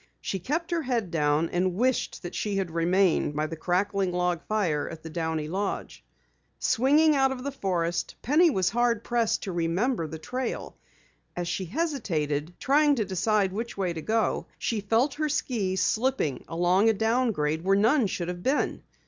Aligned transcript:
She 0.19 0.39
kept 0.39 0.71
her 0.71 0.81
head 0.81 1.11
down 1.11 1.49
and 1.51 1.75
wished 1.75 2.23
that 2.23 2.33
she 2.33 2.55
had 2.55 2.71
remained 2.71 3.35
by 3.35 3.45
the 3.45 3.55
crackling 3.55 4.11
log 4.11 4.41
fire 4.47 4.89
at 4.89 5.03
the 5.03 5.11
Downey 5.11 5.47
lodge. 5.47 6.03
Swinging 6.57 7.15
out 7.15 7.31
of 7.31 7.43
the 7.43 7.51
forest, 7.51 8.15
Penny 8.23 8.49
was 8.49 8.71
hard 8.71 9.03
pressed 9.03 9.43
to 9.43 9.51
remember 9.51 10.07
the 10.07 10.17
trail. 10.17 10.75
As 11.35 11.47
she 11.47 11.65
hesitated, 11.65 12.55
trying 12.59 12.95
to 12.95 13.05
decide 13.05 13.53
which 13.53 13.77
way 13.77 13.93
to 13.93 14.01
go, 14.01 14.47
she 14.57 14.81
felt 14.81 15.13
her 15.13 15.29
skis 15.29 15.83
slipping 15.83 16.45
along 16.47 16.89
a 16.89 16.93
downgrade 16.93 17.63
where 17.63 17.75
none 17.77 18.07
should 18.07 18.27
have 18.27 18.41
been. 18.41 18.81